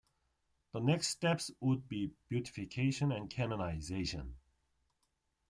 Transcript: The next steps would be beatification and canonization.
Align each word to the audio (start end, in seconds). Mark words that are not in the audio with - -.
The 0.73 0.79
next 0.79 1.09
steps 1.09 1.51
would 1.59 1.87
be 1.87 2.15
beatification 2.27 3.11
and 3.11 3.29
canonization. 3.29 4.33